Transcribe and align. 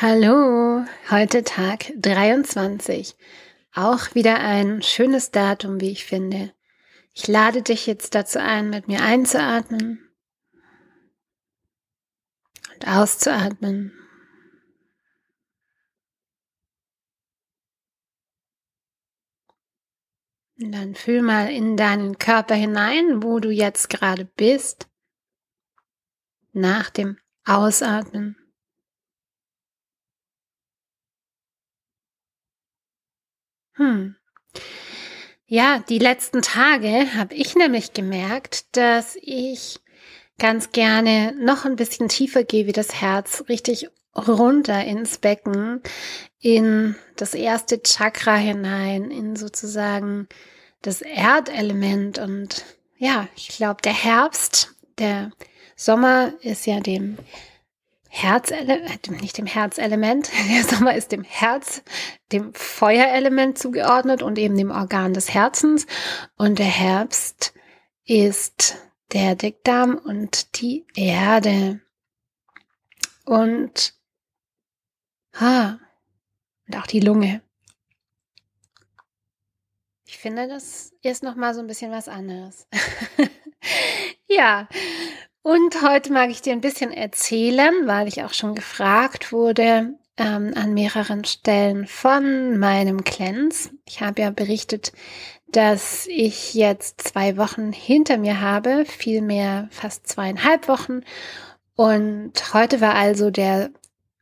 Hallo, 0.00 0.84
heute 1.10 1.42
Tag 1.42 1.92
23. 1.96 3.16
Auch 3.74 4.14
wieder 4.14 4.38
ein 4.38 4.80
schönes 4.80 5.32
Datum, 5.32 5.80
wie 5.80 5.90
ich 5.90 6.04
finde. 6.04 6.54
Ich 7.14 7.26
lade 7.26 7.62
dich 7.62 7.88
jetzt 7.88 8.14
dazu 8.14 8.38
ein, 8.40 8.70
mit 8.70 8.86
mir 8.86 9.02
einzuatmen 9.02 10.08
und 12.76 12.86
auszuatmen. 12.86 13.92
Und 20.60 20.70
dann 20.70 20.94
fühl 20.94 21.22
mal 21.22 21.50
in 21.50 21.76
deinen 21.76 22.18
Körper 22.18 22.54
hinein, 22.54 23.24
wo 23.24 23.40
du 23.40 23.50
jetzt 23.50 23.90
gerade 23.90 24.26
bist, 24.26 24.88
nach 26.52 26.88
dem 26.88 27.18
Ausatmen. 27.44 28.37
Hm. 33.78 34.16
Ja, 35.46 35.82
die 35.88 35.98
letzten 35.98 36.42
Tage 36.42 37.14
habe 37.14 37.34
ich 37.34 37.56
nämlich 37.56 37.94
gemerkt, 37.94 38.76
dass 38.76 39.16
ich 39.22 39.80
ganz 40.38 40.72
gerne 40.72 41.34
noch 41.40 41.64
ein 41.64 41.76
bisschen 41.76 42.08
tiefer 42.08 42.44
gehe, 42.44 42.66
wie 42.66 42.72
das 42.72 43.00
Herz 43.00 43.44
richtig 43.48 43.88
runter 44.14 44.84
ins 44.84 45.18
Becken, 45.18 45.80
in 46.40 46.96
das 47.16 47.34
erste 47.34 47.82
Chakra 47.82 48.36
hinein, 48.36 49.10
in 49.10 49.36
sozusagen 49.36 50.28
das 50.82 51.00
Erdelement. 51.00 52.18
Und 52.18 52.64
ja, 52.98 53.28
ich 53.36 53.48
glaube, 53.48 53.80
der 53.82 53.94
Herbst, 53.94 54.74
der 54.98 55.30
Sommer 55.76 56.32
ist 56.42 56.66
ja 56.66 56.80
dem 56.80 57.16
Herzelement, 58.08 59.20
nicht 59.20 59.36
dem 59.38 59.46
Herzelement, 59.46 60.30
der 60.50 60.64
Sommer 60.64 60.94
ist 60.94 61.12
dem 61.12 61.24
Herz, 61.24 61.82
dem 62.32 62.52
Feuerelement 62.54 63.58
zugeordnet 63.58 64.22
und 64.22 64.38
eben 64.38 64.56
dem 64.56 64.70
Organ 64.70 65.14
des 65.14 65.32
Herzens. 65.32 65.86
Und 66.36 66.58
der 66.58 66.66
Herbst 66.66 67.52
ist 68.04 68.76
der 69.12 69.34
Dickdarm 69.34 69.96
und 69.96 70.60
die 70.60 70.86
Erde. 70.94 71.80
Und, 73.24 73.94
ah, 75.34 75.76
und 76.66 76.76
auch 76.76 76.86
die 76.86 77.00
Lunge. 77.00 77.42
Ich 80.06 80.16
finde, 80.16 80.48
das 80.48 80.94
ist 81.02 81.22
nochmal 81.22 81.54
so 81.54 81.60
ein 81.60 81.66
bisschen 81.66 81.90
was 81.90 82.08
anderes. 82.08 82.66
ja, 84.26 84.66
und 85.48 85.80
heute 85.80 86.12
mag 86.12 86.28
ich 86.28 86.42
dir 86.42 86.52
ein 86.52 86.60
bisschen 86.60 86.92
erzählen, 86.92 87.72
weil 87.86 88.06
ich 88.06 88.22
auch 88.22 88.34
schon 88.34 88.54
gefragt 88.54 89.32
wurde 89.32 89.94
ähm, 90.18 90.52
an 90.54 90.74
mehreren 90.74 91.24
Stellen 91.24 91.86
von 91.86 92.58
meinem 92.58 93.02
Cleanse. 93.02 93.70
Ich 93.86 94.02
habe 94.02 94.20
ja 94.20 94.30
berichtet, 94.30 94.92
dass 95.50 96.06
ich 96.06 96.52
jetzt 96.52 97.00
zwei 97.00 97.38
Wochen 97.38 97.72
hinter 97.72 98.18
mir 98.18 98.42
habe, 98.42 98.84
vielmehr 98.84 99.68
fast 99.70 100.06
zweieinhalb 100.06 100.68
Wochen. 100.68 101.00
Und 101.76 102.52
heute 102.52 102.82
war 102.82 102.94
also 102.94 103.30
der 103.30 103.70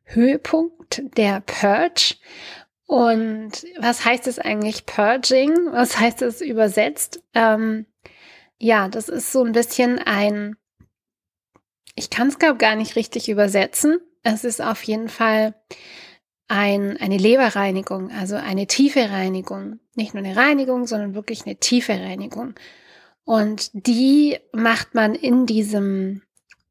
Höhepunkt 0.05 1.03
der 1.17 1.41
Purge. 1.41 2.15
Und 2.87 3.51
was 3.81 4.05
heißt 4.05 4.29
es 4.29 4.39
eigentlich 4.39 4.87
Purging? 4.87 5.73
Was 5.73 5.99
heißt 5.99 6.23
es 6.23 6.41
übersetzt? 6.41 7.21
Ähm, 7.35 7.87
ja, 8.59 8.87
das 8.87 9.09
ist 9.09 9.33
so 9.33 9.43
ein 9.43 9.51
bisschen 9.51 9.99
ein 9.99 10.55
ich 11.95 12.11
kann 12.11 12.29
es, 12.29 12.39
gar 12.39 12.77
nicht 12.77 12.97
richtig 12.97 13.29
übersetzen. 13.29 13.99
Es 14.23 14.45
ist 14.45 14.61
auf 14.61 14.83
jeden 14.83 15.09
Fall 15.09 15.55
ein, 16.49 16.97
eine 16.99 17.17
Leberreinigung, 17.17 18.11
also 18.11 18.37
eine 18.37 18.67
tiefe 18.67 19.11
Reinigung. 19.11 19.81
Nicht 19.95 20.15
nur 20.15 20.23
eine 20.23 20.37
Reinigung, 20.37 20.87
sondern 20.87 21.15
wirklich 21.15 21.47
eine 21.47 21.57
tiefe 21.57 21.93
Reinigung. 21.93 22.55
Und 23.25 23.71
die 23.73 24.39
macht 24.53 24.95
man 24.95 25.15
in 25.15 25.47
diesem, 25.47 26.23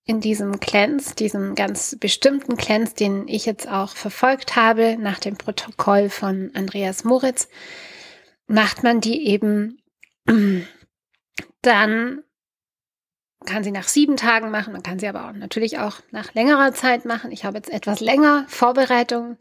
in 0.05 0.21
diesem 0.21 0.59
Cleanse, 0.59 1.15
diesem 1.15 1.55
ganz 1.55 1.97
bestimmten 1.99 2.55
Cleanse, 2.55 2.95
den 2.95 3.27
ich 3.27 3.45
jetzt 3.45 3.67
auch 3.67 3.95
verfolgt 3.95 4.55
habe 4.55 4.97
nach 4.97 5.19
dem 5.19 5.37
Protokoll 5.37 6.09
von 6.09 6.51
Andreas 6.53 7.03
Moritz, 7.03 7.49
macht 8.47 8.83
man 8.83 9.01
die 9.01 9.27
eben 9.27 9.79
dann 11.61 12.23
kann 13.45 13.63
sie 13.63 13.71
nach 13.71 13.87
sieben 13.87 14.17
Tagen 14.17 14.51
machen, 14.51 14.73
man 14.73 14.83
kann 14.83 14.99
sie 14.99 15.07
aber 15.07 15.27
auch 15.27 15.33
natürlich 15.33 15.79
auch 15.79 16.01
nach 16.11 16.33
längerer 16.33 16.73
Zeit 16.73 17.05
machen. 17.05 17.31
Ich 17.31 17.45
habe 17.45 17.57
jetzt 17.57 17.71
etwas 17.71 17.99
länger 17.99 18.45
Vorbereitung 18.47 19.37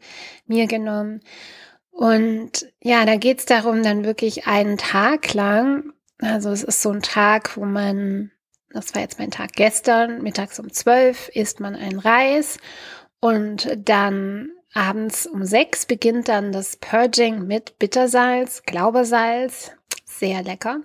mir 0.47 0.67
genommen. 0.67 1.21
Und 1.91 2.67
ja, 2.81 3.05
da 3.05 3.15
geht 3.15 3.39
es 3.39 3.45
darum, 3.45 3.81
dann 3.81 4.03
wirklich 4.03 4.47
einen 4.47 4.77
Tag 4.77 5.33
lang, 5.33 5.93
also 6.19 6.49
es 6.49 6.63
ist 6.63 6.81
so 6.81 6.91
ein 6.91 7.01
Tag, 7.01 7.55
wo 7.57 7.65
man, 7.65 8.31
das 8.69 8.93
war 8.93 9.01
jetzt 9.01 9.19
mein 9.19 9.31
Tag 9.31 9.53
gestern, 9.53 10.21
mittags 10.21 10.59
um 10.59 10.71
zwölf 10.71 11.29
isst 11.29 11.59
man 11.59 11.75
einen 11.75 11.99
Reis 11.99 12.57
und 13.21 13.77
dann 13.77 14.49
abends 14.73 15.25
um 15.25 15.45
sechs 15.45 15.85
beginnt 15.85 16.27
dann 16.27 16.51
das 16.51 16.75
Purging 16.75 17.47
mit 17.47 17.79
Bittersalz, 17.79 18.63
Glaubersalz, 18.63 19.71
sehr 20.03 20.43
lecker. 20.43 20.81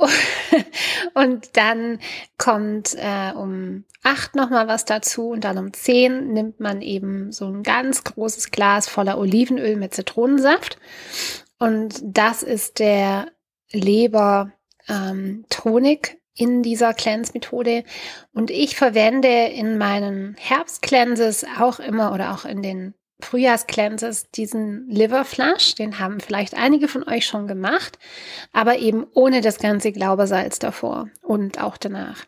Und 1.14 1.56
dann 1.56 1.98
kommt 2.38 2.94
äh, 2.96 3.32
um 3.34 3.84
acht 4.02 4.34
nochmal 4.34 4.68
was 4.68 4.84
dazu 4.84 5.30
und 5.30 5.44
dann 5.44 5.58
um 5.58 5.72
zehn 5.72 6.32
nimmt 6.32 6.60
man 6.60 6.80
eben 6.80 7.32
so 7.32 7.46
ein 7.46 7.62
ganz 7.62 8.04
großes 8.04 8.50
Glas 8.50 8.88
voller 8.88 9.18
Olivenöl 9.18 9.76
mit 9.76 9.94
Zitronensaft. 9.94 10.78
Und 11.58 12.00
das 12.02 12.42
ist 12.42 12.78
der 12.78 13.30
Leber 13.72 14.52
ähm, 14.88 15.44
Tonik 15.50 16.18
in 16.34 16.62
dieser 16.62 16.94
Cleanse-Methode. 16.94 17.84
Und 18.32 18.50
ich 18.50 18.76
verwende 18.76 19.28
in 19.28 19.76
meinen 19.76 20.36
Herbst-Cleanses 20.38 21.44
auch 21.58 21.78
immer 21.80 22.14
oder 22.14 22.32
auch 22.32 22.46
in 22.46 22.62
den 22.62 22.94
Frühjahrscleanses 23.20 24.30
diesen 24.30 24.88
Liver 24.88 25.24
Flush, 25.24 25.74
den 25.74 25.98
haben 25.98 26.20
vielleicht 26.20 26.54
einige 26.54 26.88
von 26.88 27.06
euch 27.06 27.26
schon 27.26 27.46
gemacht, 27.46 27.98
aber 28.52 28.78
eben 28.78 29.06
ohne 29.14 29.40
das 29.40 29.58
ganze 29.58 29.92
Glaubersalz 29.92 30.58
davor 30.58 31.08
und 31.22 31.60
auch 31.60 31.76
danach. 31.76 32.26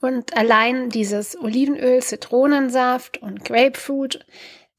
Und 0.00 0.36
allein 0.36 0.90
dieses 0.90 1.38
Olivenöl, 1.40 2.02
Zitronensaft 2.02 3.22
und 3.22 3.44
Grapefruit, 3.44 4.26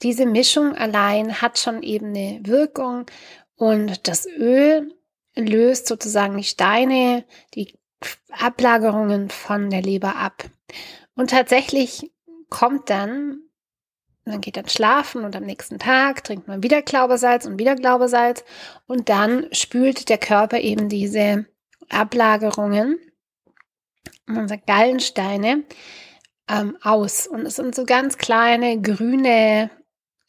diese 0.04 0.26
Mischung 0.26 0.76
allein 0.76 1.42
hat 1.42 1.58
schon 1.58 1.82
eben 1.82 2.08
eine 2.08 2.40
Wirkung 2.44 3.06
und 3.56 4.08
das 4.08 4.28
Öl 4.28 4.94
löst 5.36 5.88
sozusagen 5.88 6.38
die 6.38 6.44
Steine, 6.44 7.26
die 7.56 7.74
Ablagerungen 8.32 9.30
von 9.30 9.70
der 9.70 9.82
Leber 9.82 10.16
ab. 10.16 10.44
Und 11.16 11.32
tatsächlich 11.32 12.12
kommt 12.50 12.90
dann 12.90 13.42
man 14.28 14.42
geht 14.42 14.58
dann 14.58 14.70
schlafen 14.70 15.24
und 15.24 15.36
am 15.36 15.44
nächsten 15.44 15.80
Tag 15.80 16.24
trinkt 16.24 16.48
man 16.48 16.64
wieder 16.64 16.82
Glaubersalz 16.82 17.46
und 17.46 17.60
wieder 17.60 17.76
Glaubersalz 17.76 18.44
und 18.86 19.10
dann 19.10 19.48
spült 19.52 20.10
der 20.10 20.18
Körper 20.18 20.60
eben 20.60 20.90
diese 20.90 21.46
Ablagerungen, 21.90 23.00
unsere 24.28 24.60
Gallensteine, 24.66 25.64
ähm, 26.50 26.78
aus. 26.82 27.28
Und 27.28 27.46
es 27.46 27.56
sind 27.56 27.76
so 27.76 27.86
ganz 27.86 28.18
kleine 28.18 28.82
grüne, 28.82 29.70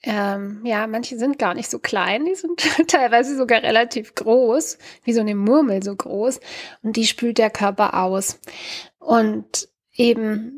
ähm, 0.03 0.61
ja, 0.65 0.87
manche 0.87 1.19
sind 1.19 1.39
gar 1.39 1.55
nicht 1.55 1.71
so 1.71 1.79
klein, 1.79 2.25
die 2.25 2.35
sind 2.35 2.61
teilweise 2.89 3.37
sogar 3.37 3.63
relativ 3.63 4.15
groß, 4.15 4.79
wie 5.05 5.13
so 5.13 5.21
eine 5.21 5.35
Murmel 5.35 5.83
so 5.83 5.95
groß. 5.95 6.41
Und 6.83 6.97
die 6.97 7.07
spült 7.07 7.39
der 7.39 7.51
Körper 7.51 8.03
aus. 8.03 8.39
Und 8.99 9.69
eben 9.93 10.58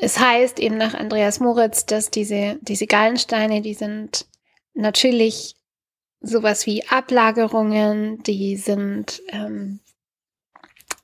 es 0.00 0.18
heißt 0.18 0.60
eben 0.60 0.76
nach 0.76 0.94
Andreas 0.94 1.40
Moritz, 1.40 1.84
dass 1.84 2.10
diese, 2.10 2.58
diese 2.62 2.86
Gallensteine, 2.86 3.62
die 3.62 3.74
sind 3.74 4.26
natürlich 4.74 5.56
sowas 6.20 6.66
wie 6.66 6.86
Ablagerungen, 6.86 8.22
die 8.22 8.56
sind, 8.56 9.20
ähm, 9.30 9.80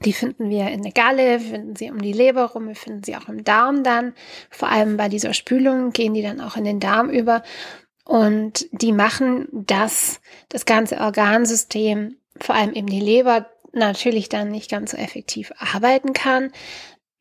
die 0.05 0.13
finden 0.13 0.49
wir 0.49 0.69
in 0.69 0.83
der 0.83 0.93
Galle, 0.93 1.41
finden 1.41 1.75
sie 1.75 1.91
um 1.91 2.01
die 2.01 2.13
Leber 2.13 2.45
rum, 2.45 2.69
wir 2.69 2.77
finden 2.77 3.03
sie 3.03 3.17
auch 3.17 3.29
im 3.29 3.43
Darm 3.43 3.83
dann. 3.83 4.15
Vor 4.49 4.69
allem 4.69 4.97
bei 4.97 5.09
dieser 5.09 5.35
Spülung 5.35 5.91
gehen 5.91 6.15
die 6.15 6.23
dann 6.23 6.41
auch 6.41 6.57
in 6.57 6.65
den 6.65 6.79
Darm 6.79 7.11
über. 7.11 7.43
Und 8.05 8.67
die 8.71 8.93
machen, 8.93 9.49
dass 9.51 10.21
das 10.51 10.67
ganze 10.67 10.99
Organsystem, 11.01 12.17
vor 12.41 12.55
allem 12.55 12.75
eben 12.75 12.87
die 12.87 13.01
Leber, 13.01 13.51
natürlich 13.73 14.29
dann 14.29 14.53
nicht 14.53 14.71
ganz 14.71 14.93
so 14.93 14.97
effektiv 14.97 15.53
arbeiten 15.59 16.13
kann 16.13 16.53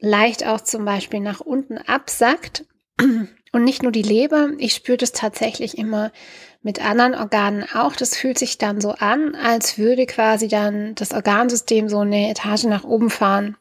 leicht 0.04 0.46
auch 0.46 0.62
zum 0.62 0.86
Beispiel 0.86 1.22
nach 1.22 1.40
unten 1.40 1.78
absackt. 1.78 2.66
Und 3.00 3.64
nicht 3.64 3.84
nur 3.84 3.92
die 3.92 4.02
Leber, 4.02 4.50
ich 4.58 4.74
spüre 4.74 4.98
das 4.98 5.12
tatsächlich 5.12 5.78
immer 5.78 6.12
mit 6.64 6.84
anderen 6.84 7.14
Organen 7.14 7.64
auch. 7.72 7.96
Das 7.96 8.18
fühlt 8.18 8.40
sich 8.40 8.58
dann 8.58 8.82
so 8.82 8.92
an, 8.92 9.36
als 9.36 9.78
würde 9.78 10.08
quasi 10.08 10.48
dann 10.48 10.96
das 10.96 11.14
Organsystem 11.14 11.88
so 11.88 12.00
eine 12.00 12.32
Etage 12.32 12.64
nach 12.64 12.84
oben 12.84 13.12
fahren. 13.12 13.56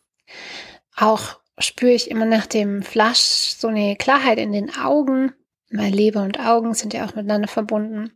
Auch 0.97 1.39
spüre 1.59 1.93
ich 1.93 2.11
immer 2.11 2.25
nach 2.25 2.47
dem 2.47 2.83
Flasch 2.83 3.55
so 3.59 3.69
eine 3.69 3.97
Klarheit 3.97 4.39
in 4.39 4.53
den 4.53 4.75
Augen, 4.75 5.35
meine 5.71 5.94
Leber 5.94 6.23
und 6.23 6.41
Augen 6.41 6.75
sind 6.75 6.94
ja 6.94 7.05
auch 7.05 7.15
miteinander 7.15 7.49
verbunden. 7.49 8.12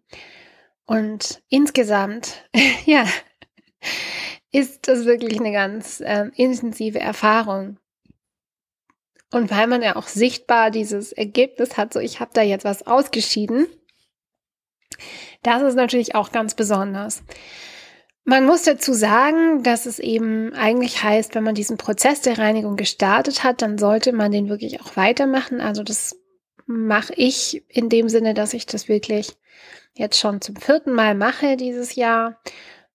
Und 0.87 1.43
insgesamt, 1.49 2.49
ja, 2.87 3.05
ist 4.50 4.88
das 4.88 5.05
wirklich 5.05 5.38
eine 5.38 5.52
ganz 5.52 6.00
äh, 6.00 6.31
intensive 6.37 7.00
Erfahrung. 7.00 7.78
Und 9.32 9.50
weil 9.50 9.67
man 9.67 9.82
ja 9.82 9.96
auch 9.96 10.06
sichtbar 10.06 10.70
dieses 10.70 11.12
Ergebnis 11.12 11.76
hat, 11.76 11.93
so 11.93 12.00
ich 12.00 12.20
habe 12.20 12.31
da 12.32 12.43
jetzt 12.43 12.64
was 12.64 12.87
ausgeschieden, 12.87 13.67
das 15.43 15.62
ist 15.62 15.75
natürlich 15.75 16.14
auch 16.14 16.32
ganz 16.32 16.55
besonders. 16.55 17.23
Man 18.25 18.44
muss 18.44 18.62
dazu 18.62 18.93
sagen, 18.93 19.62
dass 19.62 19.87
es 19.87 20.00
eben 20.00 20.52
eigentlich 20.52 21.02
heißt, 21.02 21.34
wenn 21.34 21.44
man 21.44 21.55
diesen 21.55 21.76
Prozess 21.76 22.23
der 22.23 22.38
Reinigung 22.38 22.76
gestartet 22.76 23.44
hat, 23.44 23.62
dann 23.62 23.78
sollte 23.78 24.12
man 24.12 24.32
den 24.32 24.49
wirklich 24.49 24.81
auch 24.81 24.96
weitermachen. 24.96 25.61
Also 25.61 25.84
das 25.84 26.19
mache 26.67 27.14
ich 27.14 27.64
in 27.69 27.88
dem 27.88 28.08
Sinne, 28.08 28.34
dass 28.34 28.52
ich 28.52 28.67
das 28.67 28.88
wirklich 28.88 29.37
jetzt 29.94 30.19
schon 30.19 30.40
zum 30.40 30.56
vierten 30.56 30.93
Mal 30.93 31.14
mache 31.14 31.56
dieses 31.56 31.94
Jahr. 31.94 32.40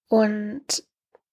Und 0.09 0.83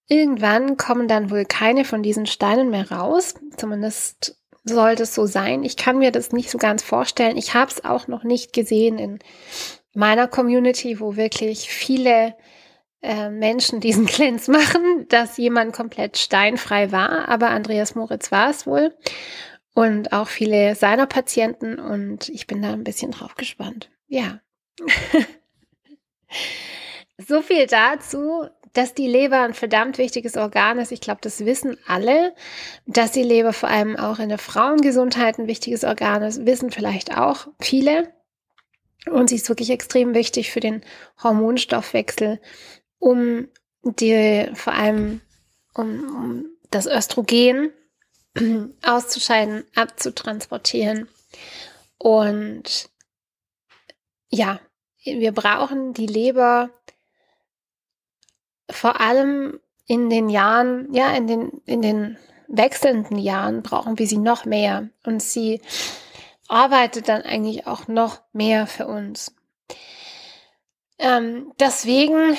irgendwann 0.06 0.76
kommen 0.76 1.08
dann 1.08 1.30
wohl 1.30 1.44
keine 1.44 1.84
von 1.84 2.04
diesen 2.04 2.26
Steinen 2.26 2.70
mehr 2.70 2.92
raus. 2.92 3.34
Zumindest 3.56 4.38
sollte 4.64 5.04
es 5.04 5.14
so 5.14 5.26
sein. 5.26 5.64
Ich 5.64 5.76
kann 5.76 5.98
mir 5.98 6.10
das 6.10 6.32
nicht 6.32 6.50
so 6.50 6.58
ganz 6.58 6.82
vorstellen. 6.82 7.36
Ich 7.36 7.54
habe 7.54 7.70
es 7.70 7.84
auch 7.84 8.08
noch 8.08 8.24
nicht 8.24 8.52
gesehen 8.52 8.98
in 8.98 9.18
meiner 9.94 10.28
Community, 10.28 11.00
wo 11.00 11.16
wirklich 11.16 11.70
viele 11.70 12.34
äh, 13.02 13.30
Menschen 13.30 13.80
diesen 13.80 14.06
Cleanse 14.06 14.50
machen, 14.50 15.06
dass 15.08 15.36
jemand 15.36 15.72
komplett 15.72 16.18
steinfrei 16.18 16.92
war. 16.92 17.28
Aber 17.28 17.50
Andreas 17.50 17.94
Moritz 17.94 18.32
war 18.32 18.50
es 18.50 18.66
wohl. 18.66 18.94
Und 19.74 20.12
auch 20.12 20.28
viele 20.28 20.74
seiner 20.74 21.06
Patienten. 21.06 21.78
Und 21.78 22.28
ich 22.28 22.46
bin 22.46 22.62
da 22.62 22.72
ein 22.72 22.84
bisschen 22.84 23.12
drauf 23.12 23.36
gespannt. 23.36 23.90
Ja. 24.08 24.40
so 27.18 27.42
viel 27.42 27.66
dazu 27.66 28.48
dass 28.78 28.94
die 28.94 29.08
Leber 29.08 29.40
ein 29.42 29.54
verdammt 29.54 29.98
wichtiges 29.98 30.36
Organ 30.36 30.78
ist. 30.78 30.92
Ich 30.92 31.00
glaube, 31.00 31.20
das 31.20 31.44
wissen 31.44 31.76
alle. 31.86 32.34
Dass 32.86 33.12
die 33.12 33.22
Leber 33.22 33.52
vor 33.52 33.68
allem 33.68 33.96
auch 33.96 34.18
in 34.18 34.28
der 34.28 34.38
Frauengesundheit 34.38 35.38
ein 35.38 35.48
wichtiges 35.48 35.84
Organ 35.84 36.22
ist, 36.22 36.46
wissen 36.46 36.70
vielleicht 36.70 37.16
auch 37.16 37.48
viele. 37.60 38.12
Und 39.10 39.30
sie 39.30 39.36
ist 39.36 39.48
wirklich 39.48 39.70
extrem 39.70 40.14
wichtig 40.14 40.52
für 40.52 40.60
den 40.60 40.84
Hormonstoffwechsel, 41.22 42.40
um 42.98 43.48
die, 43.82 44.48
vor 44.54 44.74
allem 44.74 45.22
um, 45.74 46.16
um 46.16 46.44
das 46.70 46.86
Östrogen 46.86 47.72
auszuscheiden, 48.82 49.64
abzutransportieren. 49.74 51.08
Und 51.96 52.90
ja, 54.28 54.60
wir 55.02 55.32
brauchen 55.32 55.94
die 55.94 56.06
Leber 56.06 56.70
vor 58.70 59.00
allem 59.00 59.60
in 59.86 60.10
den 60.10 60.28
Jahren, 60.28 60.92
ja, 60.92 61.12
in 61.14 61.26
den, 61.26 61.62
in 61.64 61.82
den 61.82 62.18
wechselnden 62.46 63.18
Jahren 63.18 63.62
brauchen 63.62 63.98
wir 63.98 64.06
sie 64.06 64.18
noch 64.18 64.44
mehr. 64.44 64.88
Und 65.04 65.22
sie 65.22 65.60
arbeitet 66.48 67.08
dann 67.08 67.22
eigentlich 67.22 67.66
auch 67.66 67.88
noch 67.88 68.20
mehr 68.32 68.66
für 68.66 68.86
uns. 68.86 69.34
Ähm, 70.98 71.52
deswegen 71.60 72.36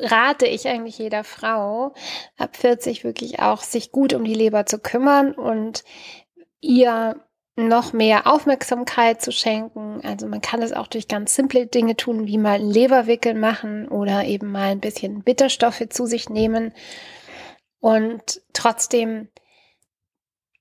rate 0.00 0.46
ich 0.46 0.68
eigentlich 0.68 0.98
jeder 0.98 1.24
Frau 1.24 1.94
ab 2.38 2.56
40 2.56 3.04
wirklich 3.04 3.40
auch, 3.40 3.62
sich 3.62 3.92
gut 3.92 4.14
um 4.14 4.24
die 4.24 4.34
Leber 4.34 4.66
zu 4.66 4.78
kümmern 4.78 5.32
und 5.32 5.84
ihr 6.60 7.20
noch 7.56 7.94
mehr 7.94 8.26
Aufmerksamkeit 8.26 9.22
zu 9.22 9.32
schenken. 9.32 10.00
Also 10.04 10.26
man 10.26 10.42
kann 10.42 10.62
es 10.62 10.72
auch 10.72 10.86
durch 10.86 11.08
ganz 11.08 11.34
simple 11.34 11.66
Dinge 11.66 11.96
tun, 11.96 12.26
wie 12.26 12.38
mal 12.38 12.60
Leberwickel 12.60 13.34
machen 13.34 13.88
oder 13.88 14.24
eben 14.24 14.52
mal 14.52 14.70
ein 14.70 14.80
bisschen 14.80 15.22
Bitterstoffe 15.22 15.88
zu 15.88 16.06
sich 16.06 16.28
nehmen. 16.28 16.72
Und 17.80 18.42
trotzdem 18.52 19.28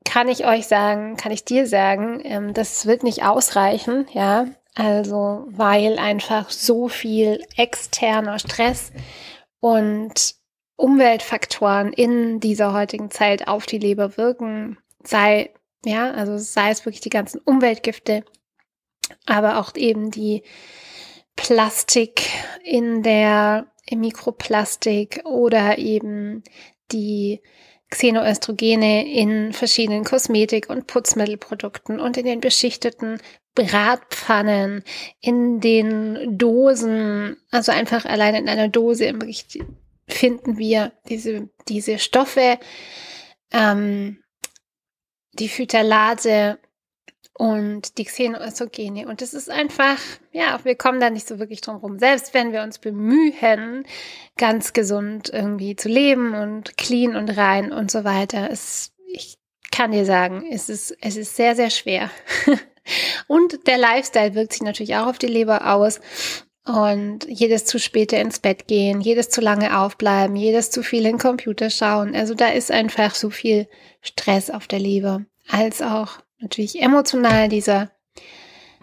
kann 0.06 0.30
ich 0.30 0.45
euch 0.45 0.68
sagen, 0.68 1.18
kann 1.18 1.31
ich 1.31 1.44
dir 1.44 1.68
sagen, 1.68 2.21
ähm, 2.24 2.53
das 2.53 2.86
wird 2.86 3.03
nicht 3.03 3.24
ausreichen, 3.24 4.07
ja. 4.13 4.48
Also, 4.75 5.45
weil 5.48 5.98
einfach 6.00 6.50
so 6.50 6.89
viel 6.89 7.41
externer 7.56 8.39
Stress 8.39 8.91
und 9.62 10.36
Umweltfaktoren 10.75 11.94
in 11.94 12.41
dieser 12.41 12.74
heutigen 12.74 13.09
Zeit 13.09 13.48
auf 13.48 13.65
die 13.65 13.77
Leber 13.80 14.18
wirken, 14.18 14.77
sei 15.01 15.53
ja, 15.85 16.11
also 16.11 16.37
sei 16.37 16.71
es 16.71 16.85
wirklich 16.85 17.01
die 17.01 17.09
ganzen 17.09 17.39
Umweltgifte, 17.39 18.23
aber 19.25 19.59
auch 19.59 19.75
eben 19.75 20.11
die 20.11 20.43
Plastik 21.35 22.21
in 22.63 23.03
der 23.03 23.67
im 23.87 23.99
Mikroplastik 23.99 25.21
oder 25.25 25.77
eben 25.77 26.43
die 26.91 27.41
Xenoöstrogene 27.89 29.07
in 29.07 29.53
verschiedenen 29.53 30.03
Kosmetik- 30.03 30.69
und 30.69 30.87
Putzmittelprodukten 30.87 31.99
und 31.99 32.17
in 32.17 32.25
den 32.25 32.41
beschichteten 32.41 33.19
Bratpfannen, 33.53 34.83
in 35.21 35.61
den 35.61 36.38
Dosen, 36.38 37.38
also 37.51 37.71
einfach 37.71 38.05
allein 38.05 38.35
in 38.35 38.49
einer 38.49 38.67
Dose 38.67 39.05
im 39.05 39.19
Bericht 39.19 39.59
finden 40.07 40.57
wir 40.57 40.91
diese, 41.07 41.49
diese 41.67 41.99
Stoffe, 41.99 42.59
ähm, 43.51 44.17
die 45.39 45.49
Phytalase 45.49 46.57
und 47.37 47.97
die 47.97 48.05
Xenoöstrogene. 48.05 49.07
Und 49.07 49.21
es 49.21 49.33
ist 49.33 49.49
einfach, 49.49 49.99
ja, 50.31 50.59
wir 50.63 50.75
kommen 50.75 50.99
da 50.99 51.09
nicht 51.09 51.27
so 51.27 51.37
wirklich 51.37 51.61
drum 51.61 51.77
rum. 51.77 51.99
Selbst 51.99 52.33
wenn 52.33 52.53
wir 52.53 52.63
uns 52.63 52.79
bemühen, 52.79 53.85
ganz 54.37 54.73
gesund 54.73 55.29
irgendwie 55.33 55.75
zu 55.75 55.89
leben 55.89 56.33
und 56.33 56.77
clean 56.77 57.15
und 57.15 57.29
rein 57.35 57.73
und 57.73 57.91
so 57.91 58.03
weiter, 58.03 58.49
es, 58.49 58.93
ich 59.07 59.37
kann 59.71 59.91
dir 59.91 60.05
sagen, 60.05 60.45
es 60.49 60.69
ist, 60.69 60.97
es 61.01 61.17
ist 61.17 61.35
sehr, 61.35 61.55
sehr 61.55 61.69
schwer. 61.69 62.09
und 63.27 63.67
der 63.67 63.77
Lifestyle 63.77 64.33
wirkt 64.33 64.53
sich 64.53 64.61
natürlich 64.61 64.95
auch 64.95 65.07
auf 65.07 65.17
die 65.17 65.27
Leber 65.27 65.73
aus. 65.73 65.99
Und 66.65 67.27
jedes 67.29 67.65
zu 67.65 67.77
späte 67.77 68.15
ins 68.15 68.39
Bett 68.39 68.67
gehen, 68.67 69.00
jedes 69.00 69.29
zu 69.29 69.39
lange 69.39 69.79
aufbleiben, 69.79 70.35
jedes 70.35 70.71
zu 70.71 70.81
viel 70.81 71.06
in 71.06 71.13
den 71.13 71.19
Computer 71.19 71.69
schauen. 71.69 72.15
Also 72.15 72.33
da 72.33 72.47
ist 72.47 72.71
einfach 72.71 73.13
so 73.13 73.29
viel 73.29 73.67
Stress 74.01 74.50
auf 74.50 74.67
der 74.67 74.79
Leber, 74.79 75.25
als 75.47 75.83
auch 75.83 76.19
natürlich 76.39 76.81
emotional 76.81 77.50
dieser, 77.50 77.91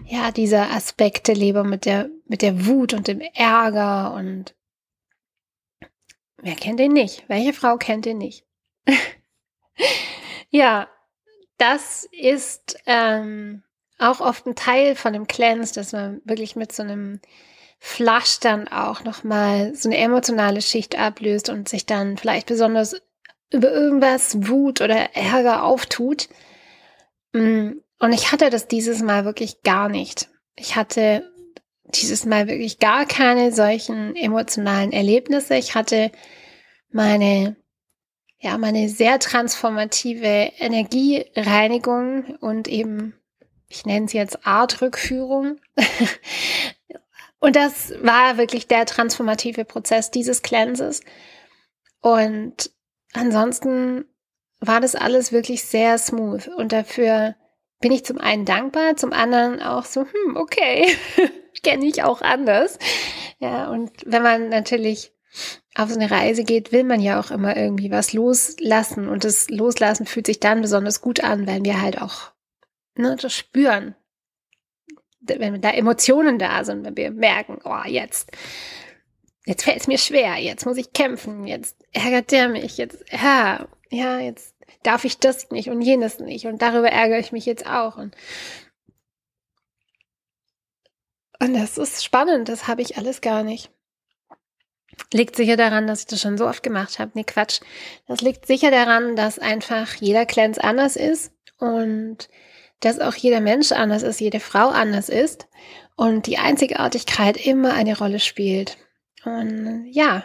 ja, 0.06 0.30
dieser 0.30 0.70
Aspekt 0.70 1.26
der 1.26 1.34
Leber 1.34 1.64
mit 1.64 1.84
der, 1.84 2.08
mit 2.26 2.42
der 2.42 2.66
Wut 2.66 2.94
und 2.94 3.08
dem 3.08 3.20
Ärger 3.20 4.14
und 4.14 4.54
wer 6.36 6.54
kennt 6.54 6.78
den 6.78 6.92
nicht? 6.92 7.24
Welche 7.28 7.52
Frau 7.52 7.78
kennt 7.78 8.04
den 8.04 8.18
nicht? 8.18 8.44
ja, 10.50 10.88
das 11.58 12.08
ist 12.12 12.76
ähm, 12.86 13.62
auch 13.98 14.20
oft 14.20 14.46
ein 14.46 14.54
Teil 14.54 14.94
von 14.94 15.12
dem 15.12 15.26
Cleanse, 15.26 15.74
dass 15.74 15.92
man 15.92 16.20
wirklich 16.24 16.56
mit 16.56 16.72
so 16.72 16.82
einem 16.82 17.20
Flush 17.84 18.38
dann 18.38 18.68
auch 18.68 19.02
nochmal 19.02 19.74
so 19.74 19.88
eine 19.88 19.98
emotionale 19.98 20.62
Schicht 20.62 20.96
ablöst 20.96 21.48
und 21.48 21.68
sich 21.68 21.84
dann 21.84 22.16
vielleicht 22.16 22.46
besonders 22.46 22.94
über 23.50 23.72
irgendwas 23.72 24.46
Wut 24.46 24.80
oder 24.80 25.16
Ärger 25.16 25.64
auftut. 25.64 26.28
Mm, 27.32 27.72
und 27.98 28.12
ich 28.12 28.30
hatte 28.30 28.50
das 28.50 28.68
dieses 28.68 29.02
Mal 29.02 29.24
wirklich 29.24 29.62
gar 29.64 29.88
nicht. 29.88 30.28
Ich 30.54 30.76
hatte 30.76 31.28
dieses 31.86 32.24
Mal 32.24 32.46
wirklich 32.46 32.78
gar 32.78 33.04
keine 33.04 33.50
solchen 33.50 34.14
emotionalen 34.14 34.92
Erlebnisse. 34.92 35.56
Ich 35.56 35.74
hatte 35.74 36.12
meine, 36.92 37.56
ja, 38.38 38.58
meine 38.58 38.88
sehr 38.90 39.18
transformative 39.18 40.52
Energiereinigung 40.56 42.36
und 42.36 42.68
eben, 42.68 43.14
ich 43.68 43.84
nenne 43.86 44.06
es 44.06 44.12
jetzt 44.12 44.46
Artrückführung. 44.46 45.56
Und 47.42 47.56
das 47.56 47.92
war 48.00 48.38
wirklich 48.38 48.68
der 48.68 48.86
transformative 48.86 49.64
Prozess 49.64 50.12
dieses 50.12 50.42
Cleanses. 50.42 51.00
Und 52.00 52.70
ansonsten 53.14 54.04
war 54.60 54.80
das 54.80 54.94
alles 54.94 55.32
wirklich 55.32 55.64
sehr 55.64 55.98
smooth. 55.98 56.46
Und 56.46 56.70
dafür 56.70 57.34
bin 57.80 57.90
ich 57.90 58.04
zum 58.04 58.18
einen 58.18 58.44
dankbar, 58.44 58.94
zum 58.94 59.12
anderen 59.12 59.60
auch 59.60 59.84
so, 59.86 60.02
hm, 60.02 60.36
okay, 60.36 60.86
kenne 61.64 61.84
ich 61.84 62.04
auch 62.04 62.22
anders. 62.22 62.78
Ja, 63.40 63.68
und 63.70 63.90
wenn 64.06 64.22
man 64.22 64.48
natürlich 64.48 65.12
auf 65.74 65.90
so 65.90 65.98
eine 65.98 66.12
Reise 66.12 66.44
geht, 66.44 66.70
will 66.70 66.84
man 66.84 67.00
ja 67.00 67.18
auch 67.18 67.32
immer 67.32 67.56
irgendwie 67.56 67.90
was 67.90 68.12
loslassen. 68.12 69.08
Und 69.08 69.24
das 69.24 69.50
Loslassen 69.50 70.06
fühlt 70.06 70.26
sich 70.26 70.38
dann 70.38 70.62
besonders 70.62 71.00
gut 71.00 71.24
an, 71.24 71.48
wenn 71.48 71.64
wir 71.64 71.82
halt 71.82 72.00
auch 72.00 72.30
ne, 72.94 73.16
das 73.20 73.32
spüren, 73.34 73.96
wenn 75.22 75.60
da 75.60 75.70
Emotionen 75.70 76.38
da 76.38 76.64
sind, 76.64 76.84
wenn 76.84 76.96
wir 76.96 77.10
merken, 77.10 77.58
oh, 77.64 77.82
jetzt, 77.86 78.30
jetzt 79.46 79.64
fällt 79.64 79.80
es 79.80 79.86
mir 79.86 79.98
schwer, 79.98 80.36
jetzt 80.36 80.66
muss 80.66 80.76
ich 80.76 80.92
kämpfen, 80.92 81.46
jetzt 81.46 81.76
ärgert 81.92 82.30
der 82.30 82.48
mich, 82.48 82.78
jetzt, 82.78 83.04
ja, 83.10 83.66
ja, 83.90 84.18
jetzt 84.20 84.54
darf 84.82 85.04
ich 85.04 85.18
das 85.18 85.50
nicht 85.50 85.68
und 85.68 85.80
jenes 85.80 86.18
nicht 86.18 86.46
und 86.46 86.60
darüber 86.60 86.90
ärgere 86.90 87.18
ich 87.18 87.32
mich 87.32 87.46
jetzt 87.46 87.66
auch 87.66 87.96
und 87.96 88.16
Und 91.42 91.54
das 91.54 91.76
ist 91.76 92.04
spannend, 92.04 92.48
das 92.48 92.68
habe 92.68 92.82
ich 92.82 92.96
alles 92.98 93.20
gar 93.20 93.42
nicht. 93.42 93.68
Liegt 95.12 95.34
sicher 95.34 95.56
daran, 95.56 95.88
dass 95.88 96.00
ich 96.00 96.06
das 96.06 96.20
schon 96.20 96.38
so 96.38 96.46
oft 96.46 96.62
gemacht 96.62 97.00
habe. 97.00 97.10
Nee, 97.14 97.24
Quatsch. 97.24 97.60
Das 98.06 98.20
liegt 98.20 98.46
sicher 98.46 98.70
daran, 98.70 99.16
dass 99.16 99.40
einfach 99.40 99.92
jeder 99.96 100.24
Cleanse 100.24 100.62
anders 100.62 100.94
ist 100.94 101.32
und 101.58 102.28
dass 102.82 103.00
auch 103.00 103.14
jeder 103.14 103.40
Mensch 103.40 103.72
anders 103.72 104.02
ist, 104.02 104.20
jede 104.20 104.40
Frau 104.40 104.68
anders 104.68 105.08
ist 105.08 105.48
und 105.96 106.26
die 106.26 106.38
Einzigartigkeit 106.38 107.36
immer 107.36 107.72
eine 107.74 107.96
Rolle 107.96 108.20
spielt. 108.20 108.76
Und 109.24 109.86
ja, 109.90 110.24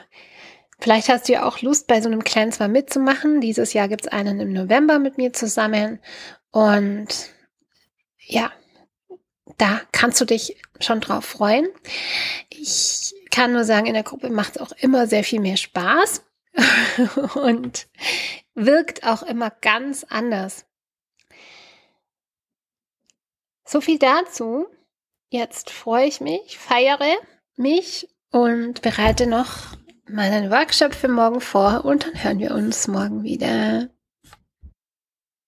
vielleicht 0.79 1.09
hast 1.09 1.27
du 1.27 1.33
ja 1.33 1.45
auch 1.45 1.61
Lust, 1.61 1.87
bei 1.87 2.01
so 2.01 2.09
einem 2.09 2.23
Cleanse 2.23 2.59
mal 2.59 2.67
mitzumachen. 2.67 3.41
Dieses 3.41 3.73
Jahr 3.73 3.87
gibt 3.87 4.05
es 4.05 4.11
einen 4.11 4.39
im 4.39 4.53
November 4.53 4.99
mit 4.99 5.17
mir 5.17 5.33
zusammen. 5.33 5.99
Und 6.51 7.29
ja, 8.19 8.51
da 9.57 9.81
kannst 9.91 10.19
du 10.19 10.25
dich 10.25 10.57
schon 10.79 10.99
drauf 10.99 11.25
freuen. 11.25 11.67
Ich 12.49 13.13
kann 13.31 13.53
nur 13.53 13.65
sagen, 13.65 13.85
in 13.85 13.93
der 13.93 14.03
Gruppe 14.03 14.29
macht 14.29 14.55
es 14.55 14.61
auch 14.61 14.71
immer 14.79 15.07
sehr 15.07 15.23
viel 15.23 15.39
mehr 15.39 15.57
Spaß 15.57 16.23
und 17.35 17.87
wirkt 18.55 19.05
auch 19.05 19.23
immer 19.23 19.51
ganz 19.61 20.03
anders. 20.09 20.66
So 23.67 23.81
viel 23.81 23.99
dazu. 23.99 24.65
Jetzt 25.29 25.71
freue 25.71 26.07
ich 26.07 26.21
mich, 26.21 26.57
feiere 26.57 27.17
mich 27.57 28.07
und 28.31 28.81
bereite 28.81 29.27
noch 29.27 29.75
meinen 30.07 30.49
Workshop 30.49 30.95
für 30.95 31.09
morgen 31.09 31.41
vor 31.41 31.83
und 31.83 32.05
dann 32.05 32.23
hören 32.23 32.39
wir 32.39 32.55
uns 32.55 32.87
morgen 32.87 33.23
wieder. 33.23 33.89